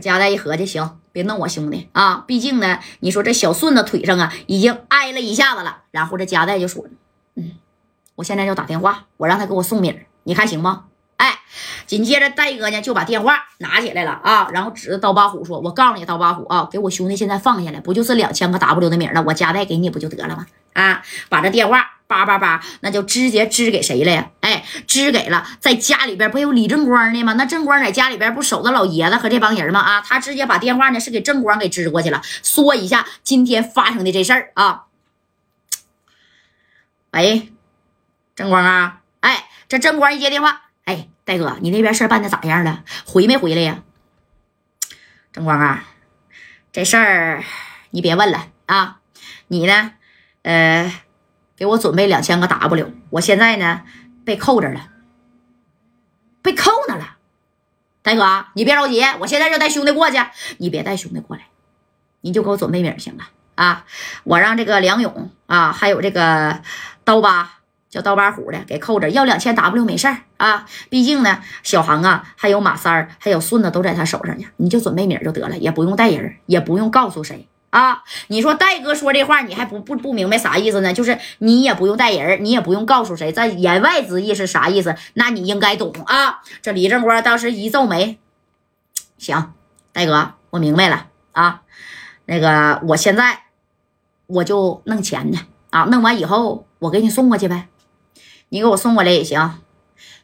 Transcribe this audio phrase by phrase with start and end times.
[0.00, 2.24] 贾代一合计，行，别弄我兄弟啊！
[2.26, 5.82] 毕竟呢，你说这小顺子腿上啊已经挨了一下子了。
[5.90, 6.84] 然后这贾代就说
[7.36, 7.52] ：“嗯，
[8.16, 10.84] 我现在就打电话，我让他给我送米，你看行吗？”
[11.18, 11.38] 哎，
[11.86, 19.22] 紧接着戴哥呢就把电话拿起来了啊，然后指着刀疤虎说：“我告诉你，刀疤虎啊，给我兄弟现在放下来，不就是两千个 W 的米了？
[19.26, 20.46] 我夹带给你不就得了吗？
[20.72, 24.30] 啊，把这电话叭叭叭，那就直接支给谁了呀？
[24.50, 27.34] 哎，支给了在家里边不有李正光呢吗？
[27.34, 29.80] 那正光在家里边不守着老爷子和这帮人吗？
[29.80, 34.84] 啊，他直接把电话呢是给正光给支过去了，说一下今天发生的这事儿啊。
[37.12, 37.52] 喂，
[38.34, 42.84] 正光啊，哎，这正光一接电话。”哎，戴哥，你那边事儿办的咋样了？
[43.06, 43.82] 回没回来呀？
[45.32, 45.84] 正光啊，
[46.72, 47.44] 这事儿
[47.90, 48.48] 你别问了。
[48.66, 49.00] 啊！
[49.48, 49.94] 你呢，
[50.42, 51.02] 呃，
[51.56, 53.82] 给我准备两千个 W，我现在呢
[54.24, 54.88] 被扣着了，
[56.42, 57.16] 被扣那了。
[58.02, 60.18] 大哥，你别着急，我现在就带兄弟过去。
[60.58, 61.44] 你别带兄弟过来，
[62.20, 63.24] 你就给我准备名行了
[63.54, 63.84] 啊！
[64.24, 66.62] 我让这个梁勇啊，还有这个
[67.04, 67.56] 刀疤。
[67.90, 78.02] 叫刀疤虎的给扣着，要两千 W 没事儿啊，毕竟呢，小航啊，还有马三儿，还有顺子都在他手上呢，你就准备米就得了，也不用带人，也不用告诉谁啊。
[78.28, 80.92] 你说戴哥说这话，你还不不不明白啥意思呢？
[80.92, 84.94] 就是你也不用带人，你也不用告诉谁，在言外之意是啥意思？
[85.14, 86.40] 那你应该懂啊。
[86.62, 88.18] 这李正光当时一皱眉，
[89.18, 89.52] 行，
[89.92, 91.62] 戴哥，我明白了啊。
[92.26, 93.42] 那个，我现在
[94.26, 95.38] 我就弄钱呢
[95.70, 97.68] 啊，弄完以后我给你送过去呗。
[98.50, 99.60] 你给我送过来也行，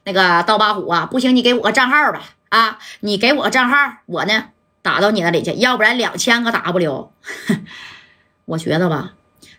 [0.04, 2.22] 那个刀疤虎啊，不行，你给我个账号吧。
[2.48, 4.50] 啊，你给我个账号，我呢
[4.86, 5.52] 打到你那里去。
[5.58, 7.10] 要不然两千个 W，
[8.46, 9.14] 我觉得吧，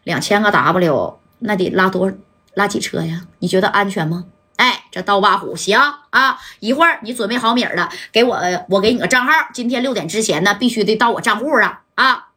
[0.06, 2.14] 两千个 W 那得拉多
[2.54, 3.24] 拉几车呀？
[3.40, 4.24] 你觉得安全吗？
[4.56, 5.78] 哎，这刀疤虎行
[6.12, 8.40] 啊，一会儿你准备好米了，给我，
[8.70, 9.34] 我给你个账号。
[9.54, 11.82] 今天六点之前呢，必须得到我账户啊。
[11.96, 12.28] 啊，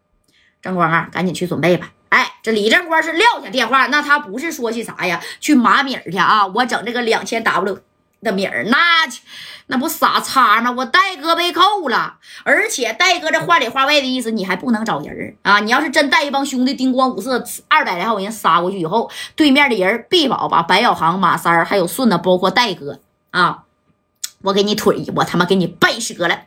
[0.61, 1.93] 正光啊，赶紧去准备吧。
[2.09, 5.21] 哎，这李正光是撂下电话，那他不是说去啥呀？
[5.39, 6.45] 去码米去啊！
[6.49, 7.79] 我整这个两千 W
[8.23, 8.79] 的米儿，那
[9.67, 10.71] 那不傻叉吗？
[10.71, 15.61] 我戴哥被扣了，而且戴哥这话里话外的意思，你还不能找人啊！
[15.61, 23.65] 你要是真带一帮兄弟叮咣五四二百来号人杀过去以后，对面的人必保把白小航、马三儿还有顺子，包括戴哥啊，
[24.43, 26.43] 我给你腿，我他妈给你掰折了，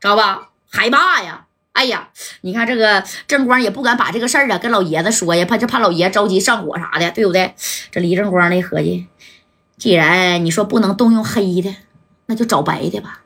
[0.00, 0.48] 知道吧？
[0.70, 1.46] 害怕呀！
[1.74, 2.08] 哎呀，
[2.42, 7.52] 你看这个正光也不敢把这个事儿啊跟老爷子说呀，怕就怕老爷着急上火啥的，对不对？
[7.90, 9.08] 这李正光呢合计，
[9.76, 11.74] 既然你说不能动用黑的，
[12.26, 13.20] 那就找白的吧。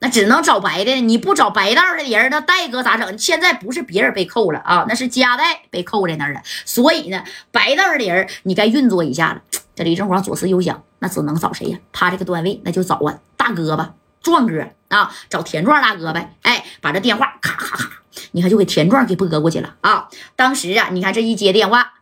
[0.00, 3.18] 那只能找白的，你不找白道的人，那戴哥咋整？
[3.18, 6.40] 现在不是别人被扣了啊，那是加代被扣在那儿了。
[6.64, 9.42] 所以呢，白道的人你该运作一下了。
[9.74, 11.78] 这李正光左思右想，那只能找谁呀？
[11.92, 13.94] 他这个段位，那就找啊大哥吧。
[14.20, 16.34] 壮哥啊，找田壮大哥呗！
[16.42, 17.90] 哎，把这电话咔咔咔，
[18.32, 20.08] 你看就给田壮给拨过去了啊！
[20.34, 21.94] 当时啊，你看这一接电话，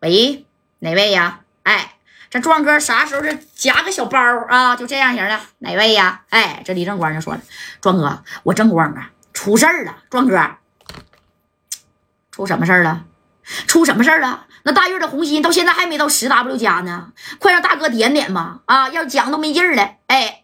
[0.00, 0.44] 喂，
[0.80, 1.40] 哪位呀？
[1.62, 1.95] 哎，
[2.40, 4.76] 壮哥啥时候是夹个小包啊？
[4.76, 6.22] 就这样型的，哪位呀？
[6.30, 7.40] 哎，这李正光就说了，
[7.80, 9.96] 壮哥，我正光啊，出事儿了！
[10.10, 10.56] 壮哥，
[12.30, 13.04] 出什么事儿了？
[13.66, 14.46] 出什么事儿了？
[14.64, 18.60] 那大月的红心到现在还没到十 W 加呢，快让大哥点点吧！
[18.66, 20.42] 啊，要讲都没劲儿了，哎。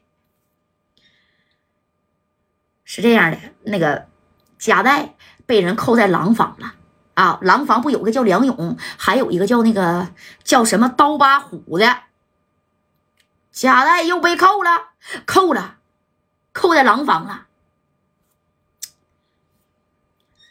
[2.84, 4.06] 是这样的，那个
[4.58, 5.14] 夹带
[5.46, 6.74] 被人扣在廊坊了
[7.14, 7.38] 啊！
[7.42, 10.08] 廊坊不有个叫梁勇，还有一个叫那个
[10.42, 11.98] 叫什么刀疤虎的，
[13.50, 14.90] 夹带又被扣了，
[15.26, 15.76] 扣了，
[16.52, 17.46] 扣在廊坊了。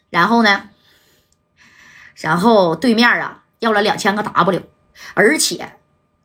[0.09, 0.69] 然后呢，
[2.15, 4.63] 然后对面啊要了两千个 W，
[5.13, 5.77] 而且。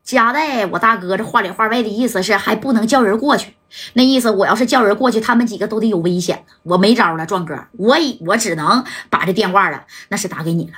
[0.02, 3.55] 夹带我大哥这话里话外的意思是还不能叫人过去，
[3.94, 10.74] 那意思我要是叫人过去，他们几个都得有危险我没招了，壮哥，我我只能把这电话了，那是打给你了，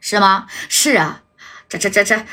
[0.00, 0.46] 是吗？
[0.68, 1.22] 是啊，
[1.68, 2.24] 这这这这，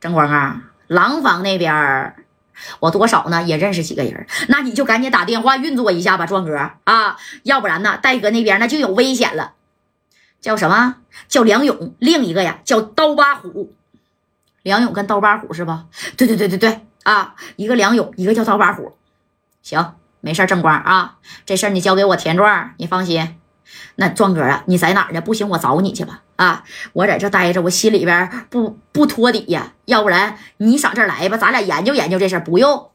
[0.00, 2.14] 正光啊，廊坊那边
[2.80, 9.54] 我多少呢也认识几个人，那你就赶紧打电话运作一下吧，壮哥啊，要不然呢，戴哥那边那就有危险了。
[10.38, 10.96] 叫什么
[11.28, 11.96] 叫梁勇？
[11.98, 13.74] 另一个呀叫刀疤虎。
[14.62, 15.86] 梁勇跟刀疤虎是吧？
[16.16, 17.36] 对对对对对啊！
[17.54, 18.96] 一个梁勇，一个叫刀疤虎。
[19.62, 23.36] 行，没事正光啊，这事儿你交给我田壮，你放心。
[23.94, 25.20] 那壮哥啊，你在哪儿呢？
[25.20, 26.22] 不行，我找你去吧。
[26.34, 29.74] 啊，我在这待着，我心里边不不托底呀。
[29.84, 32.42] 要不然你上这儿来吧，咱俩研究研究这事儿。
[32.42, 32.90] 不用。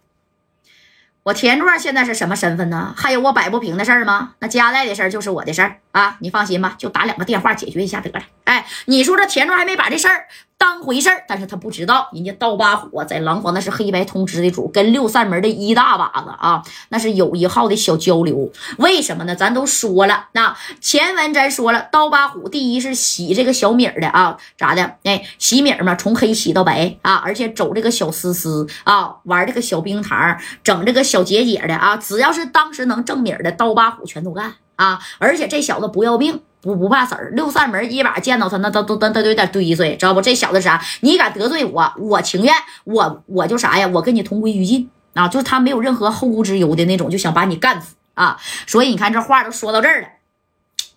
[1.23, 2.93] 我田壮现在是什么身份呢？
[2.97, 4.33] 还有我摆不平的事儿吗？
[4.39, 6.17] 那家代的事儿就是我的事儿啊！
[6.19, 8.21] 你放心吧，就打两个电话解决一下得了。
[8.43, 10.27] 哎，你说这田壮还没把这事儿。
[10.61, 18.47] 当回事儿，但是他不知道，人家刀疤虎在廊坊那是黑白通吃的主，跟六扇门的一大把子啊，那是有一号的小交流。
[18.77, 19.35] 为什么呢？
[19.35, 24.97] 咱都说了，那前文咱说了，刀疤虎第一是洗这个小米儿的啊，咋的？
[25.03, 34.99] 哎，洗米儿嘛，从黑洗到白啊，而且走这个小丝丝啊，玩这个小冰糖，整这个小结节的啊，只要是当时能挣米儿的，刀疤虎全都干啊。
[35.17, 36.39] 而且这小子不要命。
[36.61, 40.21] 不不怕死儿，六扇门一把见到他，那都都都都有点堆碎，知道不？
[40.21, 40.79] 这小子啥？
[41.01, 42.53] 你敢得罪我，我情愿，
[42.83, 43.87] 我我就啥呀？
[43.87, 45.27] 我跟你同归于尽啊！
[45.27, 48.39] 就是他没有任何后顾之忧的那种，就想把你干死啊！
[48.67, 50.07] 所以你看这话都说到这儿了，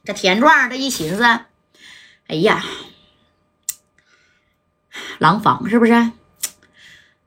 [0.05, 1.23] 这田壮这一寻思，
[2.27, 2.63] 哎呀，
[5.19, 6.11] 廊坊是不是？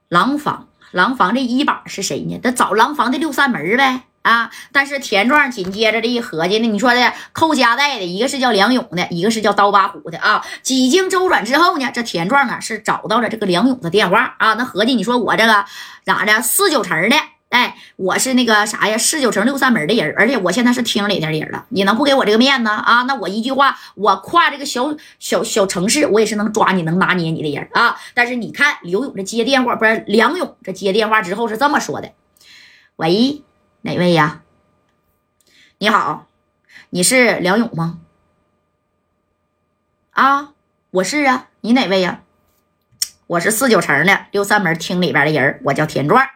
[0.10, 2.38] 廊坊，廊坊这一把是谁呢？
[2.38, 4.04] 得找廊坊的六扇门呗。
[4.27, 4.51] 啊！
[4.74, 10.45] 但是田壮紧接着这一合计呢，你说的扣家带的一个是叫梁勇的，一个是叫刀疤虎的啊。
[10.62, 14.53] 几经周转之后呢，这田壮啊是找到了这个梁勇的电话啊。
[14.56, 15.63] 那合计你说我这个
[16.03, 16.41] 咋的？
[16.41, 17.15] 四九城的，
[17.50, 18.97] 哎，我是那个啥呀？
[18.97, 23.03] 四九城六扇门的人，而且我现在是厅里的人了，你能不给我这个面子啊？
[23.03, 27.97] 那我一句话，我跨这个小小小城市，我也是能抓你、能拿捏你的人啊。
[28.13, 32.12] 但是你看刘勇这接电话，不是梁勇这接电话之后是这么说的
[32.97, 33.41] ：“喂。”
[33.88, 34.44] 哪位呀？
[35.78, 36.28] 你好，
[36.89, 38.01] 你是梁勇吗？
[40.12, 40.54] 啊，
[40.92, 41.48] 我是啊。
[41.62, 42.22] 你哪位呀？
[43.28, 46.28] 我是四九城的六扇门厅里边的人，我叫田壮。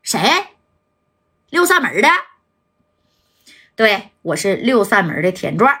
[0.00, 0.20] 谁？
[1.50, 2.08] 六扇门的？
[3.74, 5.76] 对，我是六扇门的田壮。